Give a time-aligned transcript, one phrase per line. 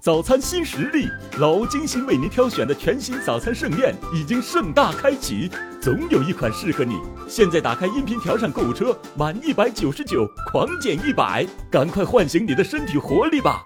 [0.00, 1.08] 早餐新实力，
[1.40, 6.94] 老精心为您挑选的全新早餐盛宴已经盛大开启，总有一款适合你。
[7.28, 13.64] 现在打开音频条上购物车，满一百九十九狂减一百，赶快唤醒你的身体活力吧！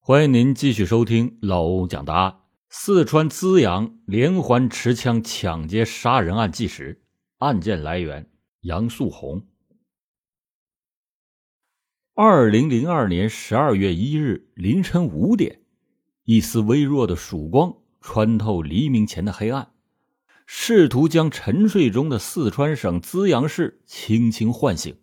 [0.00, 2.34] 欢迎您继续收听老欧讲答案。
[2.70, 7.02] 四川资阳连环持枪抢劫杀人案纪实，
[7.40, 8.30] 案件来源
[8.62, 9.44] 杨素红。
[12.18, 15.60] 二零零二年十二月一日凌晨五点，
[16.24, 19.68] 一丝微弱的曙光穿透黎明前的黑暗，
[20.46, 24.96] 试图将沉睡中的四川省资阳市轻轻唤醒。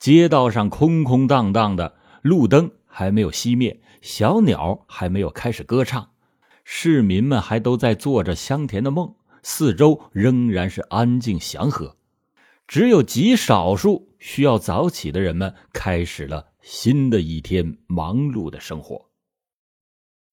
[0.00, 6.10] 街道上空空荡荡的，路灯还没有熄灭，小鸟还没有开始歌唱，
[6.64, 9.14] 市民们还都在做着香甜的梦，
[9.44, 11.96] 四周仍然是安静祥和。
[12.66, 19.10] 只有极少数需要早起的人们开始了新的一天忙碌的生活。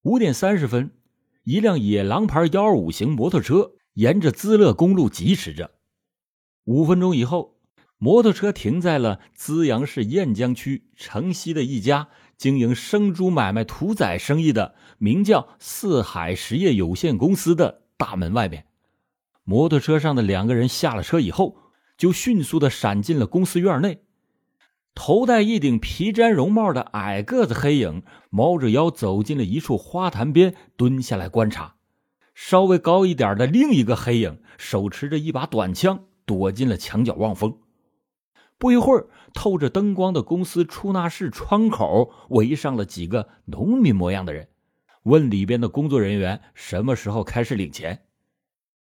[0.02, 0.92] 五点三十分，
[1.42, 5.72] 一辆野狼牌幺二五型摩托车沿着资乐公路疾驰着。
[6.66, 7.56] 五分钟以后，
[7.98, 18.66] 摩托车停在了资阳市雁江区城西的一家经营生猪买卖屠宰生意的名叫四海实业有限公司的大门外面。
[19.42, 21.56] 摩托车上的两个人下了车以后。
[22.00, 24.00] 就迅速的闪进了公司院内，
[24.94, 31.74] 头戴一顶皮毡绒帽的矮个子黑影猫着腰走进了一处花坛边，蹲下来观察。
[32.34, 37.58] 稍微高一点的另一个黑影手持着一把短枪，躲进了墙角望风。
[38.56, 44.48] 不一会儿，透着灯光的公司出纳室窗口围上了几个农民模样的人，
[45.02, 48.06] 问里边的工作人员什么时候开始领钱。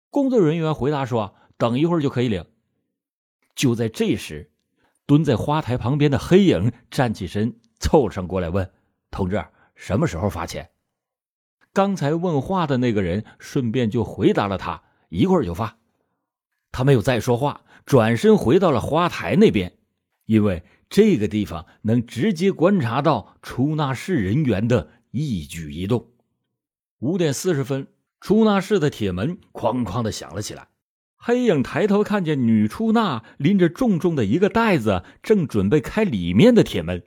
[0.10, 2.44] 工作人员回答说：“等一会儿就可以领。”
[3.56, 4.52] 就在这时，
[5.06, 8.70] 蹲在花台旁边的黑影站起身，凑上过来问
[9.10, 9.44] ：“同志，
[9.76, 10.70] 什么时候发钱？”
[11.74, 15.78] 刚才问话的那个人顺便就回答了他：“一会儿就发。”
[16.72, 19.78] 他没有再说话，转身回到了花台那边，
[20.26, 26.12] 因为这个地方能直接观察到出纳室人员的一举一动。
[27.00, 27.88] 五点四十分，
[28.20, 30.68] 出纳室的铁门哐哐的响了起来。
[31.28, 37.02] 黑影抬头看见女出纳拎着重重的一个袋子，正准备开里面的铁门。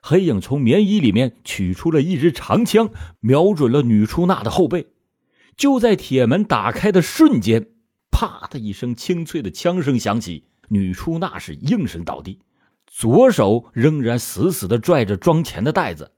[0.00, 4.86] 黑影从棉衣里面取出了一支长枪，瞄准了女出纳的后背。
[5.56, 7.66] 就在铁门打开的瞬间，
[8.12, 12.38] 啪的一声清脆的枪声响起，女出纳是应声倒地，
[12.86, 16.12] 左手仍然死死的拽着装钱的袋子。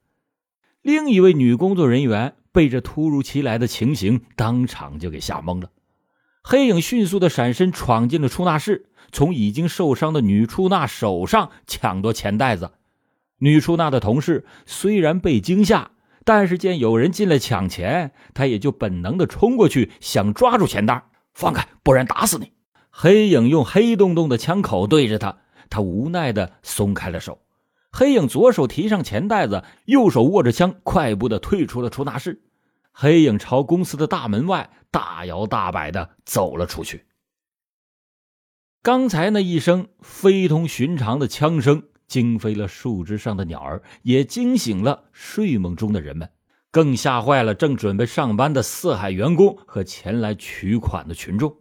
[0.83, 5.71] 另一位女工作人员被这突如其来的情形当场就给吓懵了。
[6.51, 12.71] 黑影迅速的闪身，闯进了出纳室，从已经受伤的女出纳手上抢夺钱袋子。
[13.37, 15.91] 女出纳的同事虽然被惊吓，
[16.25, 21.05] 但是见有人进来抢钱，他也就本能的冲过去，想抓住钱袋，
[21.35, 22.51] 放开，不然打死你！
[22.89, 25.37] 黑影用黑洞洞的枪口对着他，
[25.69, 27.43] 他无奈的松开了手。
[27.93, 32.41] 黑影左手提上钱袋子，右手握着枪，快步的退出了出纳室。
[33.01, 34.71] 黑影朝公司的大门外。
[34.91, 37.05] 大摇大摆的走了出去。
[38.83, 46.31] 刚才那一声非同寻常的枪声，惊飞了树枝上的鸟儿，也惊醒了睡梦中的人们，
[46.71, 51.59] 更吓坏了正准备上班的四海员工和前来取款的群众。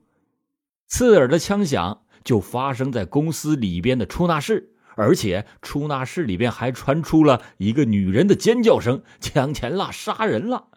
[0.87, 10.69] 刺耳的枪响就发生在公司里边的出纳室，而且出纳室里边还传出了一个女人的尖叫声：“抢钱了，杀人了！”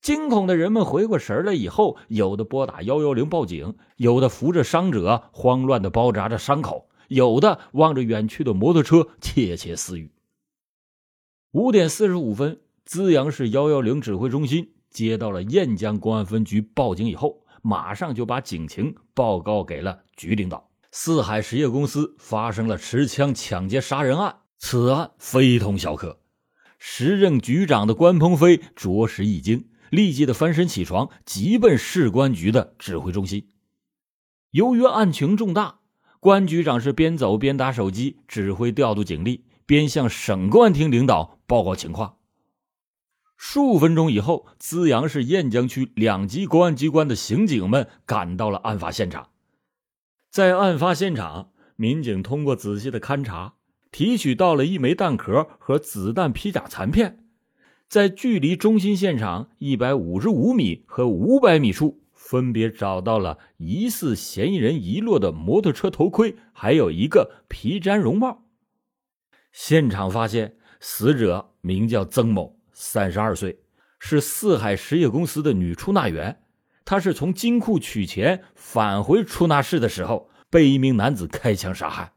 [0.00, 10.12] 惊恐的人们回过神来以后，有的拨打幺幺零报警，有的扶着伤者慌乱的包扎着伤口，有的望着远去的摩托车窃窃私语。
[11.52, 20.70] 五点四十五分，资阳市幺幺零指挥中心接到了堰江公安分局报警以后，马上就把警情报告给了局领导。
[20.92, 26.18] 四海实业公司发生了持枪抢劫杀人案，此案非同小可。
[26.78, 29.68] 时任局长的关鹏飞着实一惊。
[29.90, 33.48] 立即的翻身起床，急奔市公安局的指挥中心。
[34.50, 35.80] 由于案情重大，
[36.20, 42.16] 关局长是边走边打手机，指挥调度警力，边向省公安厅领导报告情况。
[43.36, 49.28] 数分钟以后，资阳市雁江区两级公安机关的刑警们赶到了案发现场。
[50.30, 53.54] 在案发现场，民警通过仔细的勘查，
[53.92, 57.27] 提取到了一枚弹壳和子弹披甲残片。
[57.88, 68.44] 在距离中心现场一百五十五米和五百米处，分别找到了疑似嫌疑人遗落的摩托车头盔，还有一个皮毡绒帽。
[69.52, 73.58] 现场发现，死者名叫曾某，三十二岁，
[73.98, 76.42] 是四海实业公司的女出纳员。
[76.84, 82.12] 她是从金库取钱返回出纳室的时候，被一名男子开枪杀害。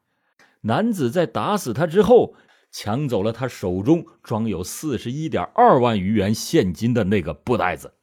[0.64, 2.36] 男子在打死她之后，
[2.72, 7.94] 抢走了他手中装有四十一点二万余元现金的那个布袋子。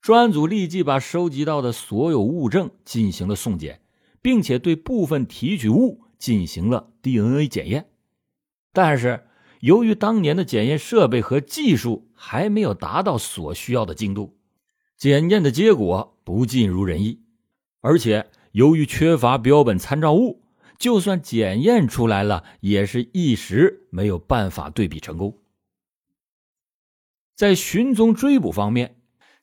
[0.00, 3.80] 专案组立即把收集到的所有物证进行了送检，
[4.20, 7.88] 并且对部分提取物进行了 DNA 检验。
[8.72, 9.28] 但是，
[9.60, 14.36] 由于当年的检验设备和技术还没有达到所需要的精度，
[14.96, 17.22] 检验的结果不尽如人意。
[17.80, 20.42] 而且，由于缺乏标本参照物，
[20.78, 25.38] 就算检验出来了，也是一时没有办法对比成功。
[27.34, 28.96] 在寻踪追捕方面，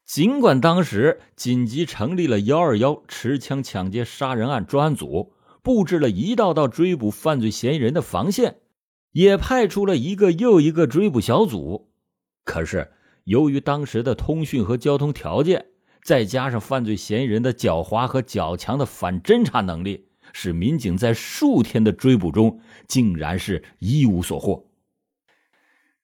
[0.06, 8.58] 尽管当时紧急成立了“幺二幺”持枪抢劫杀人案专案组，布置了一道道追捕犯罪嫌疑人的防线，
[9.12, 11.92] 也派出了一个又一个追捕小组，
[12.44, 12.92] 可是
[13.26, 15.66] 由于当时的通讯和交通条件，
[16.04, 24.66] 再加上犯罪嫌疑人的狡猾和较强的反侦查能力，使民警在数天的追捕中竟然是一无所获。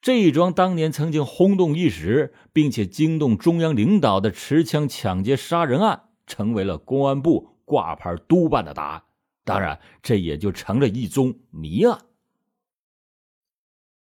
[0.02, 9.04] 这一桩当年曾经轰动一时，并且惊动中央领导的持枪抢劫杀人案，成为了公安部挂牌督办的大案。
[9.44, 12.00] 当然，这也就成了一宗谜案。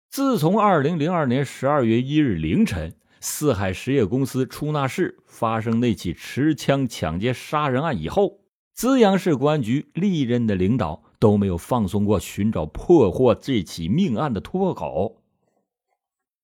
[0.09, 8.40] 自从二零零二年十二月一日凌晨，四海实业公司出纳室发生那起持枪抢劫杀人案以后，
[8.81, 15.21] 资阳市公安局历任的领导都没有放松过寻找破获这起命案的突破口。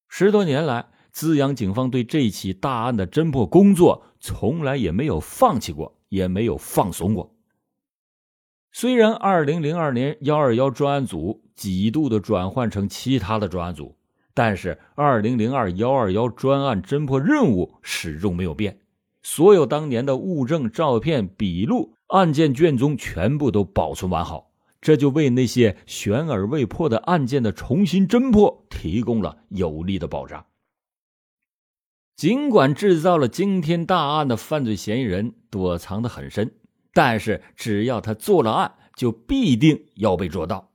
[0.08, 7.34] 十多年来，资阳警方对这起大案的侦破工作从来也没有放弃过，也没有放松过。
[8.72, 13.96] 虽然2002年121专案组几度的转换成其他的专案组，
[14.36, 18.78] 但是2002 121专案侦破任务始终没有变。
[19.30, 24.54] 所有当年的物证、照片、笔录、案件卷宗全部都保存完好。
[24.80, 30.46] 这就为那些悬而未破的案件的重新侦破提供了有力的保障。
[32.16, 36.54] 尽管制造了惊天大案的犯罪嫌疑人躲藏的很深，
[36.94, 40.72] 但是只要他做了案，就必定要被捉到。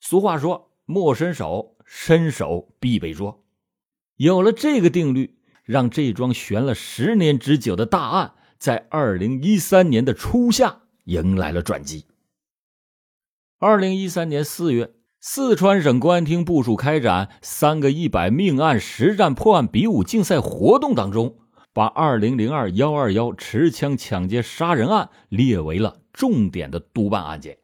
[0.00, 3.44] 俗话说：“莫伸手，伸手必被捉。”
[4.16, 12.04] 有了这个定律，让这桩悬了十年之久的大案，在二零一三年的初夏迎来了转机。
[13.58, 21.38] 二零一三年四月，四川省公安厅部署开展“三个一百”命案实战破案比武竞赛活动当中，
[21.72, 27.56] 把二零零二幺二幺持枪抢劫杀人案列为了重点的督办案件，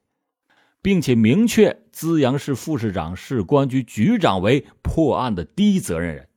[0.80, 6.29] 并且明确资阳市副市长、市公安局局长为破案的第一责任人。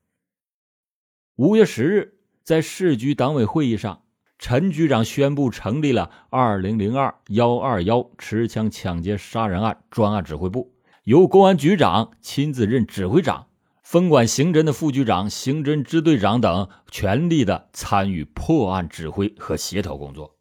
[1.38, 4.04] 五月十日，在市局党委会议上。
[4.38, 10.76] 陈局长宣布成立了二零零二幺二幺持枪抢劫杀人案专案指挥部，
[11.06, 13.48] 由公安局长亲自任指挥长，
[13.82, 20.38] 分管刑侦的副局长、刑侦支队长等全力的参与破案指挥和协调工作。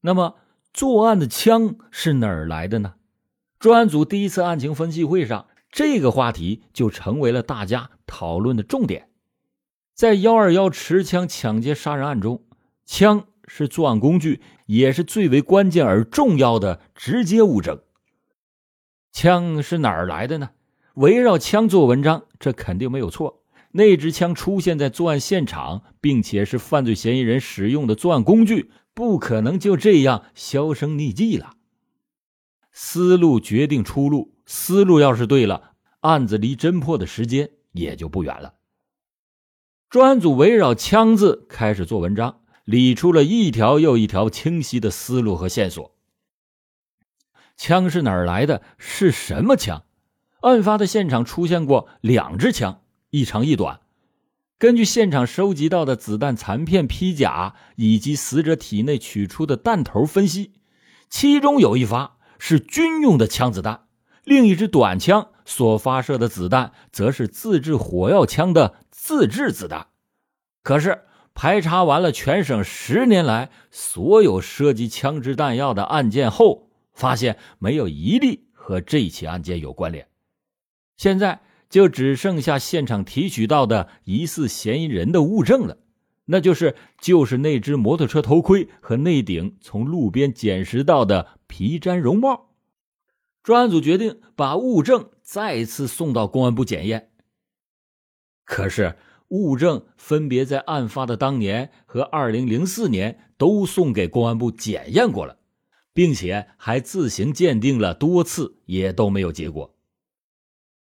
[0.00, 0.36] 那么，
[0.72, 2.94] 作案的枪是哪儿来的呢？
[3.58, 9.07] 专案组第一次案情分析会上，这个话题就成为了大家讨论的重点。
[9.98, 12.44] 在幺二幺持枪抢劫杀人案中，
[12.86, 17.80] 枪是作案工具，也是最为关键而重要的直接物证。
[19.10, 20.50] 枪是哪儿来的呢？
[20.94, 23.42] 围绕枪做文章，这肯定没有错。
[23.72, 31.54] 那支枪出现在作案现场，并且是犯罪嫌疑人使用的作案工具，不可能就这样销声匿迹了。
[32.70, 38.54] 思路决定出路，思路要是对了，案子离侦破的时间也就不远了。
[39.90, 45.94] 专案组围绕“枪”字开始做文章，理出了一条又一条清晰的思路和线索。
[47.56, 48.60] 枪是哪儿来的？
[48.76, 49.84] 是什么枪？
[50.42, 53.80] 案发的现场出现过两支枪，一长一短。
[54.58, 60.52] 根据现场收集到的子弹残片、披甲以及死者体内取出的弹头分析，
[61.08, 63.86] 其中有一发是军用的枪子弹，
[64.24, 68.74] 另一支短枪所发射的子弹则是自制火药枪的。
[68.90, 69.86] 自制子弹，
[70.62, 80.08] 可是排查完了全省十年来所有涉及枪支弹药的案件后，发现没有一例和这起案件有关联。
[80.98, 81.40] 现在
[81.70, 85.78] 就只剩下现场提取到的疑似嫌疑人的物证了，
[86.26, 92.50] 那就是就是那只摩托车头盔和那顶从路边捡拾到的皮毡绒帽。
[93.42, 97.10] 专案组决定把物证再次送到公安部检验。
[98.46, 98.96] 可是
[99.28, 105.38] 物证分别在案发的当年和二零零四年都送给公安部检验过了，
[105.92, 109.76] 并且还自行鉴定了多次，也都没有结果。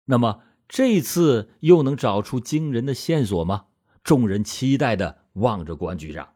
[0.06, 3.66] 那么这次又能找出惊人的线索吗？
[4.02, 6.34] 众人期待的望着公安局长。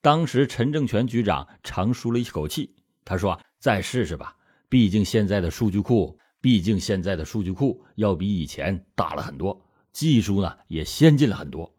[0.00, 4.36] 当时陈正全局长长舒了一口气，他说：“再试试吧，
[4.68, 9.58] 毕竟现在的数据库，毕竟现在的数据库要比以前大了很多，
[9.94, 11.74] 技术呢也先进了很多。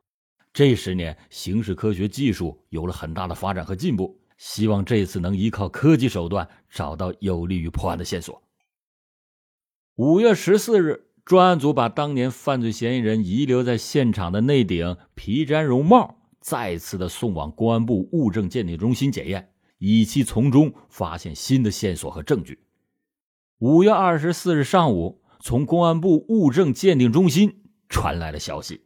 [0.52, 8.42] 这十年刑事科学技术有了很大的发展和进步，希望这次能依靠科技手段找到有利于破案的线索。”
[9.98, 16.24] 五月十四日，专案组把当年犯罪嫌疑人遗留在现场的那顶皮毡绒帽。
[16.42, 22.65] 再次的送往公安部物证鉴定中心检验，以期从中发现新的线索和证据。
[23.60, 28.82] 五月二十四日上午，从公安部物证鉴定中心传来了消息，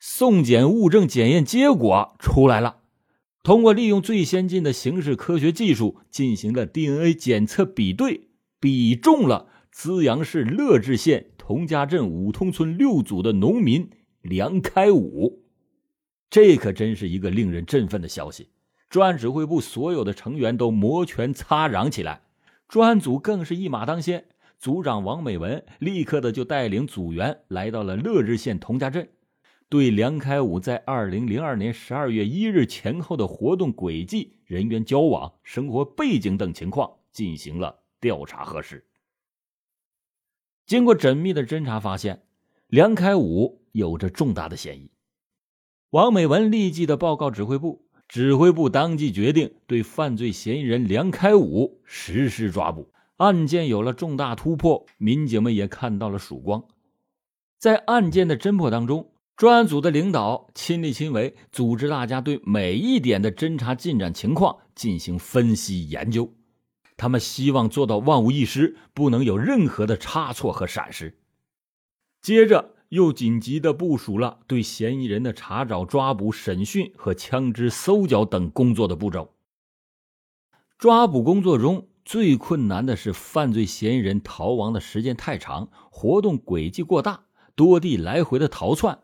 [0.00, 2.78] 送检物证检验结果出来了。
[3.44, 13.88] 通过利用最先进的刑事科学技术进行了 DNA 检测比对，比中了资阳市乐至县童家镇五通村六组的农民
[14.20, 15.44] 梁开武。
[16.28, 18.48] 这可真是一个令人振奋的消息！
[18.90, 22.22] 专案指挥部所有的成员都摩拳擦掌起来，
[22.68, 24.26] 专案组更是一马当先。
[24.58, 29.08] 组长王美文立刻的就带领组员来到了乐日县童家镇，
[29.68, 38.84] 对梁开武在二零零二年十二月一日前后的活动轨迹、人员交往、生活背景等情况进行了调查核实。
[40.66, 42.24] 经过缜密的侦查，发现
[42.66, 44.90] 梁开武有着重大的嫌疑。
[45.90, 52.90] 王美文立即的报告指挥部，指挥部当即决定对犯罪嫌疑人梁开武实施抓捕。
[53.18, 56.64] 案件有了重大突破，民警们也看到了曙光。
[57.58, 66.32] 在案件的侦破当中，专案组的领导亲力亲为，组织大家对每一点的侦查进展情况进行分析研究。
[66.96, 71.18] 他们希望做到万无一失，不能有任何的差错和闪失。
[72.22, 72.74] 接着。
[72.88, 79.34] 又紧急的部署了对嫌疑人的查找、抓捕、审讯和枪支搜缴等工作的步骤。
[80.78, 89.00] 抓捕工作中最困难的是犯罪嫌疑人逃亡的时间太长，活动轨迹过大，多地来回的逃窜，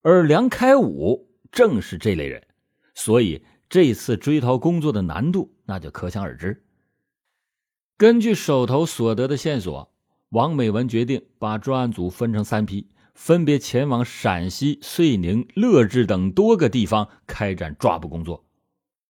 [0.00, 2.46] 而梁开武正是这类人，
[2.94, 6.64] 所以这次追逃工作的难度那就可想而知。
[7.98, 9.92] 根据手头所得的线索，
[10.30, 12.88] 王美文决定把专案组分成三批。
[13.14, 18.44] 分别前往陕西遂宁、乐至等多个地方开展抓捕工作。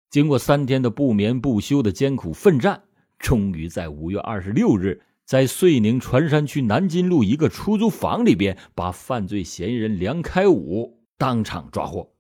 [0.10, 2.84] 经过三天的不眠不休的艰苦奋战，
[3.20, 12.14] 终于在五月二十六日，在遂宁船山区南京路一个出租房里边，把犯罪嫌疑人梁开武当场抓获。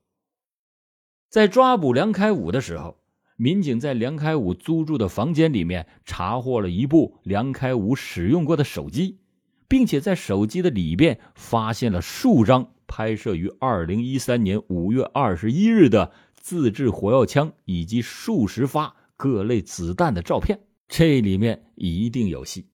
[1.30, 2.98] 在抓捕梁开武的时候，
[3.38, 9.20] 民警在梁开武租住的房间里面查获了一部梁开武使用过的手机。
[9.68, 22.68] 并且在手机的里边发现了数张拍摄于二零一三年五月二十一日的自制火药枪以及数十发各类子弹的照片，这里面一定有戏。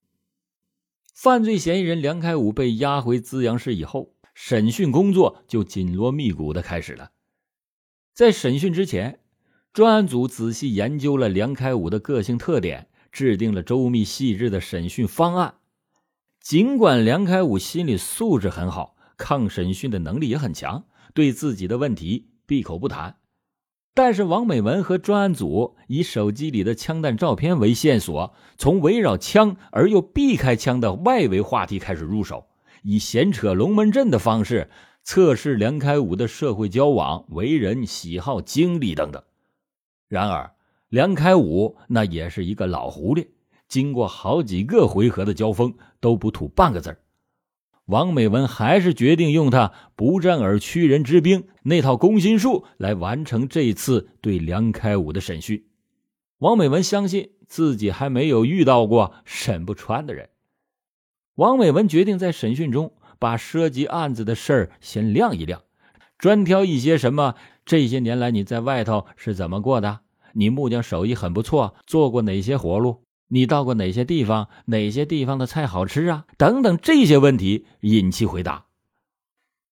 [1.14, 7.10] 犯罪嫌疑人梁开武被押回资阳市以后，审讯工作就紧锣密鼓的开始了。
[8.12, 9.20] 在审讯之前，
[9.72, 15.54] 专案组仔细研究了梁开武的个性特点，制定了周密细致的审讯方案。
[16.44, 20.84] 尽管梁开武心理素质很好，抗审讯的能力也很强，
[21.14, 23.16] 对自己的问题闭口不谈，
[23.94, 32.46] 但是王美文和专案组以手机里的枪弹照片为线索，从围绕枪而又避开枪的外围话题开始入手，
[32.82, 34.68] 以闲扯龙门阵的方式
[35.02, 39.22] 测试梁开武的社会交往、为人、喜好、经历等等。
[40.08, 40.52] 然而，
[40.90, 43.28] 梁开武那也是一个老狐狸。
[43.68, 46.96] 经过好几个回合的交锋，都不吐半个字
[47.86, 55.66] 王美文还是决定用他不战而屈人之兵那套攻心术来完成这次对梁开武的审讯。
[56.38, 60.30] 王美文相信自己还没有遇到过审不穿的人。
[61.34, 65.62] 王美文决定在审讯中把涉及案子的事儿先亮一亮，
[66.16, 67.34] 专挑一些什么
[67.66, 70.00] 这些年来你在外头是怎么过的？
[70.32, 73.02] 你木匠手艺很不错，做过哪些活路？
[73.28, 74.48] 你到过哪些地方？
[74.66, 76.26] 哪些地方的菜好吃啊？
[76.36, 78.66] 等等这些问题引其回答。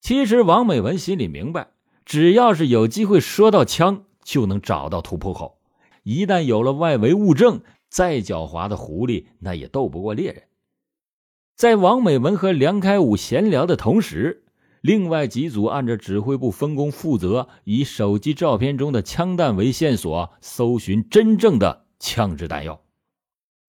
[0.01, 1.69] 其实王美文心里明白，
[2.05, 5.59] 只要是有机会说到枪，就能找到突破口。
[6.03, 10.43] 一旦有了外围物证，再狡猾的狐狸那也斗不过猎人。
[11.55, 14.43] 在王美文和梁开武闲聊的同时，
[14.81, 22.81] 另外几组按照指挥部分工负责，以手机照片中的枪弹为线索，搜寻真正的枪支弹药。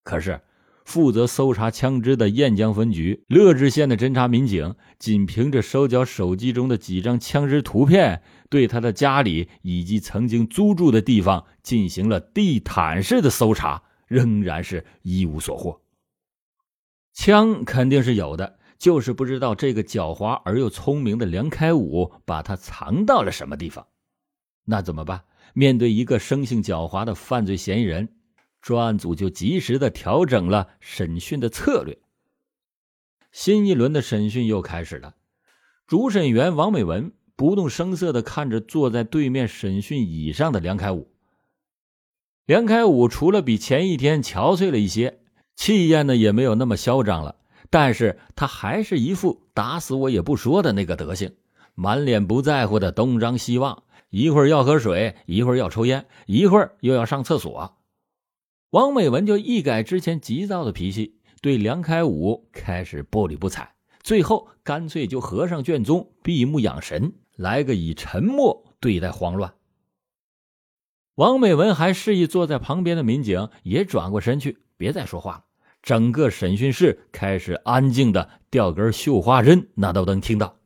[0.03, 0.41] 可是，
[0.85, 15.81] 负责搜查枪支的燕江分局乐至县的侦查民警，仅凭着收缴手机中的几张枪支图片，对他的家里以及曾经租住的地方进行了地毯式的搜查，仍然是一无所获。
[17.13, 18.59] 枪肯定是有的。
[18.79, 23.87] 就是不知道这个狡猾而又聪明的梁开武把他藏到了什么地方，
[24.65, 25.21] 那怎么办？
[25.53, 28.09] 面对一个生性狡猾的犯罪嫌疑人，
[28.63, 31.99] 专案组就及时的调整了审讯的策略。
[33.33, 35.15] 新一轮的审讯又开始了，
[35.85, 41.11] 主审员王美文不动声色的看着坐在对面审讯椅上的梁开武。
[42.45, 45.19] 梁开武除了比前一天憔悴了一些，
[45.57, 47.35] 气焰呢也没有那么嚣张了。
[47.69, 51.33] 但是他还是一副打死我也不说的那个德行，
[51.75, 57.75] 满脸不在乎的东张西望，一会儿要喝水，一会儿要抽烟，一会儿又要上厕所。
[58.73, 69.53] 王美文就一改之前急躁的脾气，对梁开武开始不理不睬，最后干脆就合上卷宗，闭目养神，来个以沉默对待慌乱。
[71.13, 75.43] 王美文还示意坐在旁边的民警也转过身去，别再说话了。
[75.83, 80.57] 整个审讯室开始安静的掉根绣花针，那都能听到。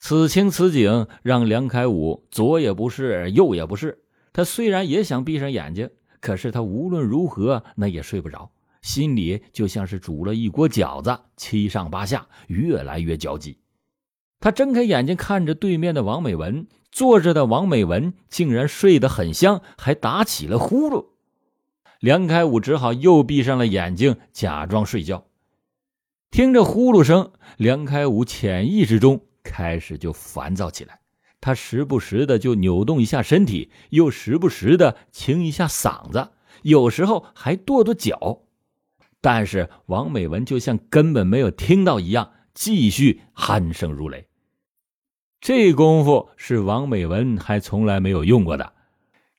[0.00, 4.02] 此情此景让梁开武左也不是，右也不是。
[4.32, 5.90] 他虽然也想闭上眼睛，
[6.20, 8.50] 可是他无论如何那也睡不着，
[8.82, 13.58] 心里就像是煮了一锅饺子，七上八下，越来越焦急。
[14.38, 21.06] 他睁开眼睛看着对面的王美文，坐着的王美文竟然睡得很香，还打起了呼噜。
[22.00, 25.26] 梁开武只好又闭上了眼睛，假装睡觉。
[26.30, 30.99] 听着呼噜声，梁开武潜意识中开始就烦躁起来。
[31.40, 36.30] 他时不时的就扭动一下身体，又时不时的清一下嗓子，
[36.62, 38.42] 有时候还跺跺脚。
[39.20, 44.26] 但是王美文就像根本没有听到一样，继续鼾声如雷。
[45.40, 48.72] 这功夫是王美文还从来没有用过的。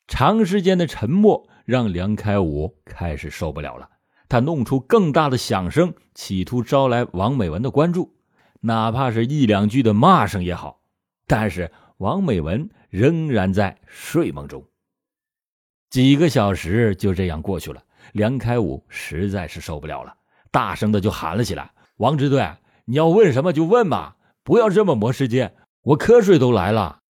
[0.08, 1.48] 长时间的沉默。
[1.64, 3.88] 让梁开武开始受不了了，
[4.28, 8.16] 他弄出更大的响声，企图招来王美文的关注，
[8.62, 10.82] 哪怕是一两句的骂声也好。
[11.28, 11.72] 但是
[12.02, 14.66] 王美文仍然在睡梦中。
[15.92, 17.84] 几个小时就这样过去了，
[18.14, 20.16] 梁开武实在是受不了了，
[20.50, 27.02] 大声的就喊了起来：“王支队，你要问什么就问吧，不要这么磨时间，我瞌睡都来了。”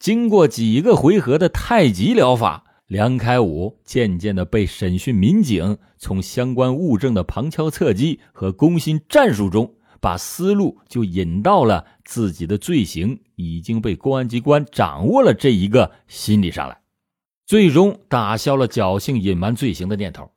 [0.00, 2.64] 经过几个回合的太极疗法。
[2.86, 9.74] 梁开武渐渐的被审讯民警从相关物证的旁敲侧击和攻心战术中，
[10.06, 16.80] 把思路就引到了自己的罪行已经被公安机关掌握了这一个心理上来，
[17.44, 20.30] 最终打消了侥幸隐瞒罪行的念头。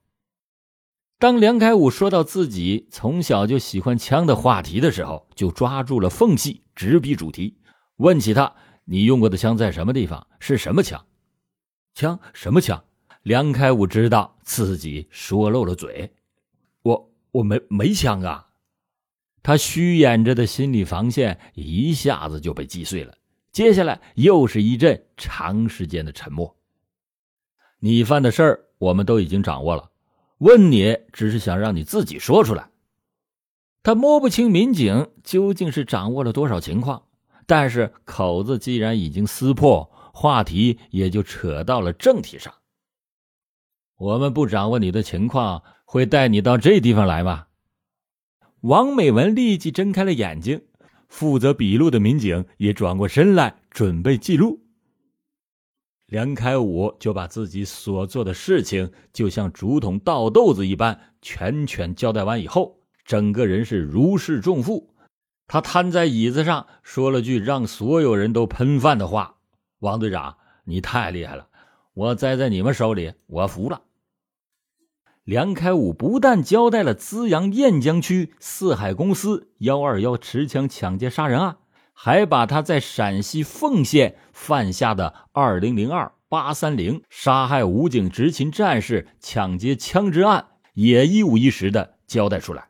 [1.19, 7.59] 当梁开武说到自己从小就喜欢枪的话题的时候，就抓住了缝隙，直逼主题，
[7.97, 8.51] 问起他
[8.85, 10.25] ：“你用过的枪在什么地方？
[10.39, 11.05] 是什么枪？”
[11.93, 12.83] 枪什么枪？
[13.21, 16.11] 梁开武知道自己说漏了嘴，
[16.81, 18.48] 我我没没枪啊！
[19.41, 23.13] 他虚掩着的心理防线一下子就被击碎了。
[23.51, 26.55] 接下来又是一阵长时间的沉默。
[27.79, 29.89] 你犯的事儿我们都已经掌握了，
[30.37, 32.69] 问你只是想让你自己说出来。
[33.81, 37.03] 他摸不清民警究竟是掌握了多少情况，
[37.45, 39.89] 但是口子既然已经撕破。
[40.11, 42.53] 话题也就扯到了正题上。
[43.95, 47.45] 我们不掌握你的情况，会带你到这地方来吗？
[48.61, 50.61] 王美文立即睁开了眼睛，
[51.07, 54.59] 负责笔录的民警也转过身来准备记录。
[56.07, 64.93] 梁开武就把自己所做的事情，就像竹筒倒豆子一般，全权交代完以后，整个人是如释重负。
[65.47, 69.37] 他瘫在椅子上，说了句让所有人都喷饭的话。
[69.79, 71.47] 王队长，你太厉害了！
[71.93, 73.81] 我栽在你们手里，我服了。
[75.29, 81.57] 梁开武不但交代了资阳雁江区四海公司幺二幺持枪抢劫杀人案，
[81.93, 92.69] 还把他在陕西凤县犯下的二零零二八三零杀害武警执勤战士、抢劫枪支案也一五一十的交代出来。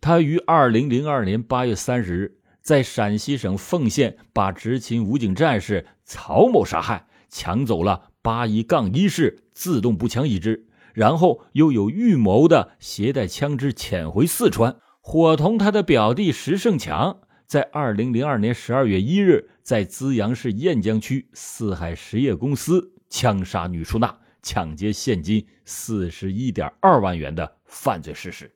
[0.00, 2.38] 他于二零零二年八月三十日。
[2.62, 28.52] 在陕西省凤县，把执勤武警战士曹某杀害，抢走了八一杠一式自动步枪一支，然后又有预谋的携带枪支潜回四川，伙同他的表弟石胜强，在二零零二年十二月一日，在资阳市雁江区四海实业公司枪杀女出纳、抢劫现金四十一点二万元的犯罪事实。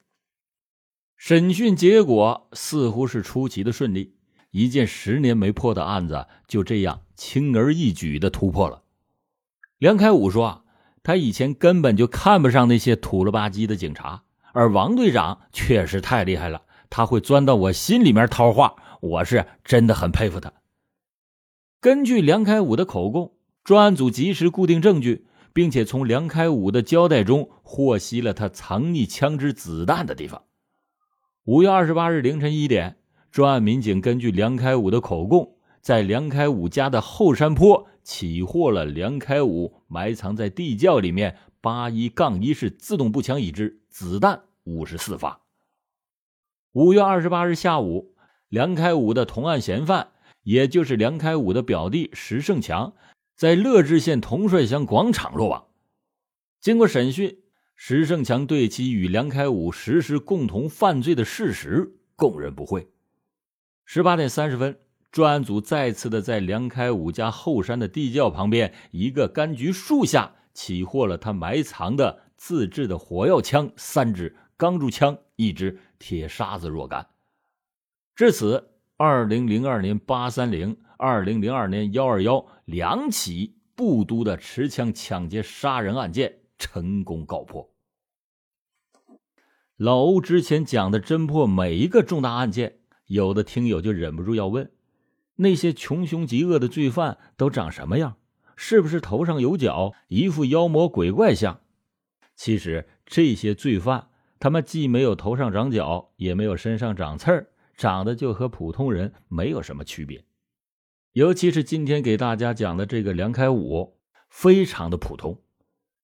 [1.16, 4.16] 审讯结果似乎是出奇的顺利，
[4.50, 8.82] 一件十年没破的案子就这样轻而易举的突破了。
[9.78, 10.61] 梁开武说。
[11.02, 20.52] 他以前根本就看不上那些土了吧唧的警察，而王队长确实太厉害了，他会钻到我心里面套话，我是真的很佩服他。
[21.80, 23.32] 根据梁开武的口供，
[23.64, 30.42] 专案组及时固定证据，并且从梁开武的交代中获悉了他藏匿枪支子弹的地方。
[31.44, 32.98] 五月二十八日凌晨一点，
[33.32, 37.88] 专案民警根据梁开武的口供，在梁开武家的后山坡。
[38.02, 45.40] 起获了梁开武埋藏在地窖里面八一杠一式自动步枪一支，子弹五十四发。
[46.72, 48.14] 五月二十八日下午，
[48.48, 50.12] 梁开武的同案嫌犯，
[50.42, 52.94] 也就是梁开武的表弟石胜强，
[53.36, 55.66] 在乐至县同帅乡广场落网。
[56.60, 57.38] 经过审讯，
[57.76, 62.88] 石胜强对其与梁开武实施共同犯罪的事实供认不讳。
[63.84, 64.78] 十八点三十分。
[65.12, 77.06] 专案组再次的在梁开武家后山的地窖旁边一个柑橘树下起获了他埋藏的自制的火药枪三支、钢珠枪一支、铁沙子若干。
[78.16, 87.70] 至此，二零零二年八三零、二零零二年幺二幺两起布都的持枪抢劫杀人案件成功告破。
[89.76, 94.70] 老欧之前讲的侦破每一个重大案件，有的听友就忍不住要问。
[95.36, 98.16] 那些穷凶极恶的罪犯都长什么样？
[98.54, 101.60] 是不是头上有角，一副妖魔鬼怪相？
[102.36, 110.24] 其实这些罪犯，他们既没有头上长角，也没有身上长刺儿，长得就和普通人没有什么区别。
[111.12, 115.42] 尤其是今天给大家讲的这个梁开武，非常的普通。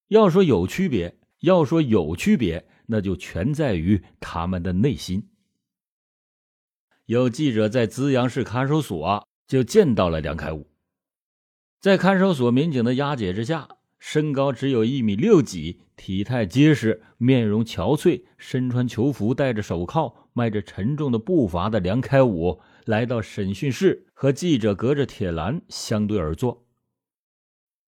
[0.08, 5.28] 要说有区别，要说有区别，那就全在于他们的内心。
[7.08, 10.66] 有记者在资阳市看守所就见到了梁开武，
[11.80, 13.66] 在看守所民警的押解之下，
[13.98, 26.66] 身高只有一米六几、体态结实、面容憔悴、身穿囚服、戴着手铐、迈着沉重的步伐的梁开武来到审讯室，和记者隔着铁栏相对而坐。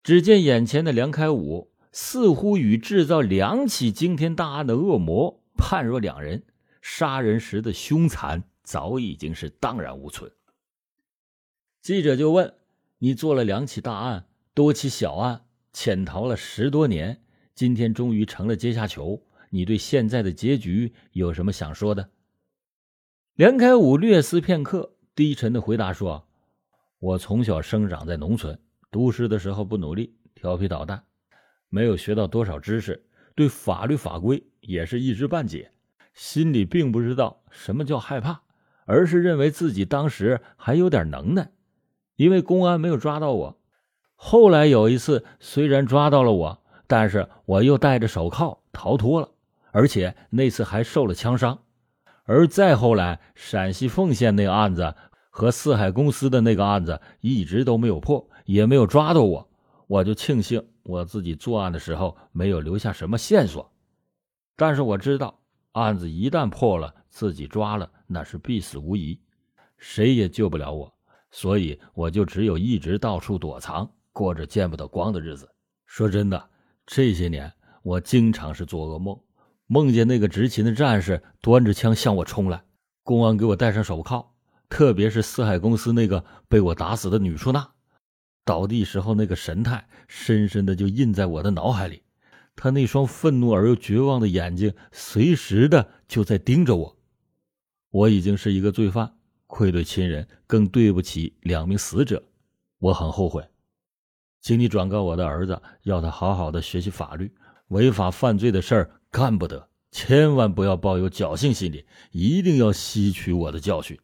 [0.03, 6.43] 只见眼前的梁开武似乎与制造两起惊天大案的恶魔判若两人，
[6.81, 8.45] 杀人时的凶残。
[8.71, 10.31] 早已经是荡然无存。
[11.83, 12.55] 记者就问
[12.99, 17.21] ：“你做了两起大案，多起小案，潜逃了十多年，
[17.53, 22.11] 今天终于成了阶下囚，你对现在的结局有什么想说的？”
[23.35, 26.29] 梁开武略思片刻，低沉的回答说
[27.01, 28.57] ：“我从小生长在农村，
[28.89, 31.03] 读诗的时候不努力，调皮捣蛋，
[31.71, 33.05] 没有学到多少知识，
[33.35, 35.73] 对法律法规也是一知半解，
[36.15, 38.41] 心里并不知道什么叫害怕。”
[38.91, 41.53] 而是认为自己当时还有点能耐，
[42.17, 43.57] 因为公安没有抓到我。
[44.17, 49.29] 后来有一次，虽然抓到了我，但是我又戴着手铐逃脱了，
[49.71, 51.61] 而且那次还受了枪伤。
[52.25, 54.93] 而再后来，陕西凤县那个案子
[55.31, 59.49] 和四海公司的那个案子一直都没有破，也没有抓到我，
[59.87, 63.71] 我就庆幸我自己作案的时候没有留下什么线索。
[64.57, 65.39] 但是我知道，
[65.71, 67.89] 案子一旦破了，自己抓了。
[68.13, 69.17] 那是必死无疑，
[69.79, 70.93] 谁也救不了我，
[71.31, 75.49] 所以我就只有一直到处躲藏，过着见不得光的日子。
[75.87, 76.51] 说真的，
[76.85, 77.53] 这些年
[77.85, 79.17] 我经常是做噩梦，
[79.69, 82.61] 梦见那个执勤的战士端着枪向我冲来，
[83.05, 84.27] 公安给我戴上手铐，
[84.69, 87.71] 特别是四海公司那个被我打死的女出纳，
[88.45, 92.03] 倒地时候那个神态，深深的就印在我的脑海里。
[92.57, 96.97] 他那双愤怒而又绝望的眼睛，随时的就在盯着我。
[97.91, 99.15] 我已经是一个罪犯，
[99.47, 102.23] 愧对亲人，更对不起两名死者，
[102.79, 103.49] 我很后悔，
[104.41, 107.33] 请你转告我的儿子，要他好好的学习法律，
[107.69, 113.99] 违法犯罪的事儿干不得，千万不要抱有侥幸心理，一定要吸取我的教训。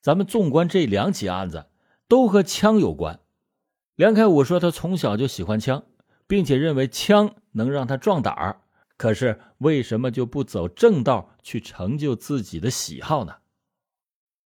[0.00, 1.66] 咱们纵观这两起案子，
[2.08, 3.20] 都和枪有关。
[3.94, 5.84] 梁开武说他从小就喜欢枪，
[6.26, 8.62] 并且认为枪能让他壮胆儿。
[8.96, 13.36] 可是为什么就不走正道去成就自己的喜好呢？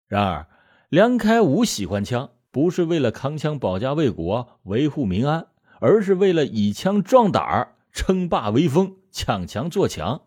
[0.06, 0.48] 然而，
[0.88, 5.48] 梁开武喜欢枪，不是为了扛枪保家卫国、维护民安，
[5.80, 10.22] 而是为了以枪壮胆、称霸威风、抢强做强。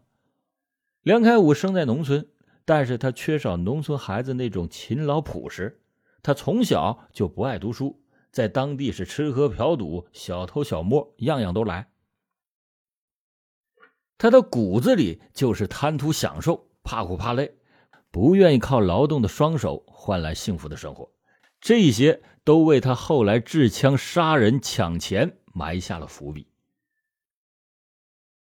[1.01, 2.27] 梁开武生在农村，
[2.65, 5.81] 但是他缺少农村孩子那种勤劳朴实。
[6.21, 8.01] 他从小就不爱读书，
[8.31, 11.89] 在当地是吃喝嫖赌、小偷小摸，样样都来。
[14.19, 17.55] 他的骨子里就是贪图享受，怕苦怕累，
[18.11, 21.09] 不愿意靠劳动的双手换来幸福的生活。
[21.61, 26.47] 这些都为他后来持枪杀人抢钱埋下了伏笔。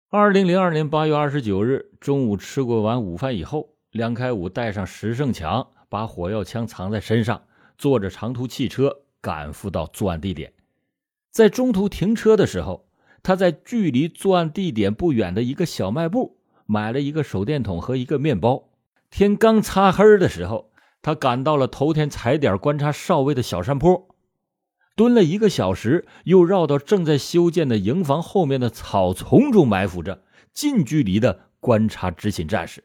[0.09, 7.43] 二零零二年八月二十九日中午吃过完午饭以后，梁开武带上石胜强，把火药枪藏在身上。
[7.77, 10.53] 坐着长途汽车赶赴到作案地点，
[11.31, 12.87] 在中途停车的时候，
[13.23, 18.69] 他在距离作案地点不远的一个小卖部买了一个手电筒和一个面包。
[19.09, 24.07] 天刚擦黑的时候，他赶到了头天踩点观察哨位的小山坡，
[24.95, 32.83] 蹲了一个小时，又绕到正在修建的营房后面的草丛中埋伏着，近距离的观察执勤战士。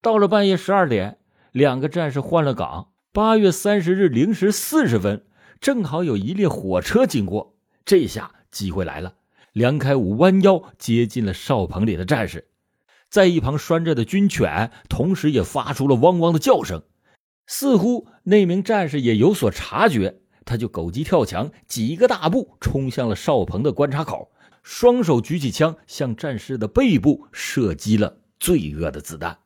[0.00, 1.18] 到了半夜十二点，
[1.52, 2.88] 两个战士换了岗。
[3.12, 5.24] 八月三十日零时四十分，
[5.60, 9.16] 正好有一列火车经过，这下机会来了。
[9.52, 12.48] 梁开武弯腰接近了哨棚里的战士，
[13.10, 16.82] 在一旁拴着的军犬同时也发出了汪汪的叫声，
[17.46, 29.38] 似乎那名战士也有所察觉，他就狗急跳墙，几个大步冲向了哨棚的观察口，双手举起枪向战士的背部射击了罪恶的子弹，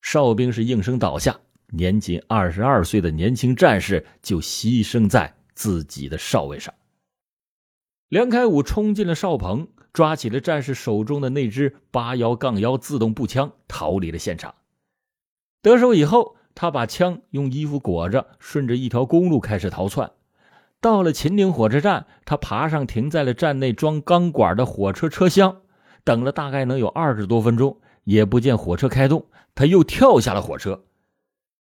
[0.00, 1.40] 哨兵是应声倒下。
[1.70, 6.74] 年仅二十二岁的年轻战士就牺牲在自己的哨位上。
[8.08, 14.54] 梁开武冲进了哨棚，抓起了战士手中的那支八幺杠幺自动步枪，逃离了现场。
[15.60, 20.10] 得手以后，他把枪用衣服裹着，顺着一条公路开始逃窜。
[20.80, 25.60] 到了秦岭火车站，他爬上停在了站内装钢管的火车车厢，
[26.02, 30.84] 等了大概能有二十多分钟，也不见火车开动，他又跳下了火车。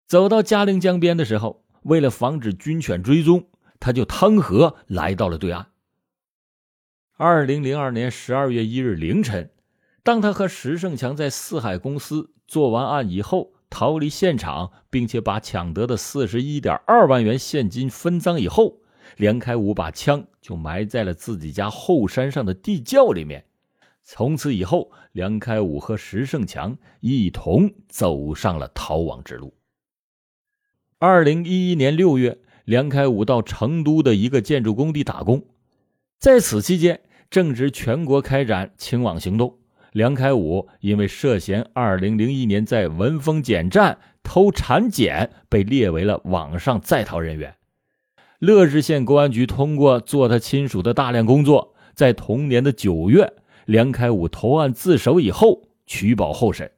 [0.07, 3.47] 走到嘉陵江边的时候，为了防止军犬追踪，
[3.79, 5.65] 他就趟河来到了对岸。
[7.17, 9.49] 二零零二年十二月一日凌晨，
[10.03, 18.79] 当他和石胜强在四海公司做完案以后，逃离现场，并且把抢得的四十一点二万元现金分赃以后，
[19.15, 23.45] 梁开武把枪就埋在了自己家后山上的地窖里面。
[24.03, 29.53] 从此以后，梁开武和石胜强一同走上了逃亡之路。
[30.99, 35.41] 二零一一年六月，梁开武到成都的一个建筑工地打工，
[36.19, 39.57] 在此期间正值全国开展清网行动。
[39.91, 47.55] 梁开武因为涉嫌二零零一年在文峰检站偷产检，被列为了网上在逃人员。
[48.39, 53.33] 乐至县公安局通过做他亲属的大量工作，在同年的九月，
[53.65, 56.71] 梁开武投案自首以后取保候审。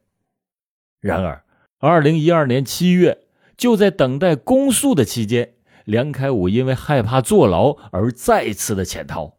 [1.00, 1.44] 然而，
[1.78, 3.24] 二零一二年七月。
[3.56, 5.54] 就在等待公诉的期间，
[5.88, 9.38] 梁开武因为害怕坐牢而再次的潜逃。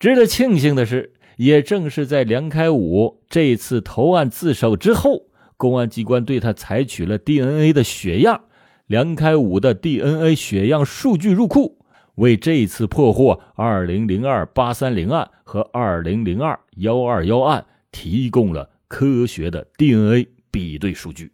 [0.00, 8.46] 值得庆幸的是，也正是在梁开武这次投案自首之后，公安机关对他采取了 DNA 的血样，
[8.86, 11.78] 梁开武的 DNA 血样数据入库，
[12.16, 21.32] 为这次破获2002八三零案和2002幺二幺案提供了科学的 DNA 比对数据。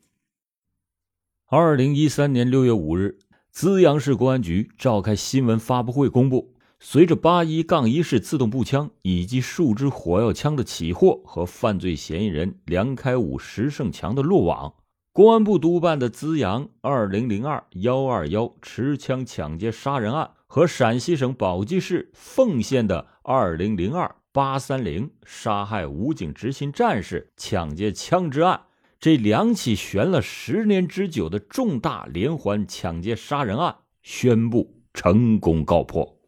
[1.46, 3.16] 二零一三年六月五日，
[3.53, 14.73] 资阳市公安局召开新闻发布会，公布随着八一杠一式自动步枪以及数支火药枪的起获和犯罪嫌疑人梁开武、石胜强的落网，
[15.12, 28.62] 公安部督办的资阳二零零二幺二幺持枪抢劫杀人案和陕西省宝鸡市凤县的二零零二八三零杀害武警执勤战士、抢劫枪支案。
[29.03, 36.21] 这两起悬了十年之久的重大连环抢劫杀人案宣布成功告破。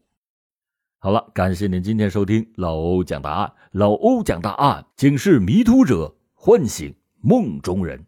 [0.99, 3.53] 好了，感谢您今天收听老欧讲大案。
[3.71, 8.05] 老欧讲大案，警示迷途者，唤醒梦中人。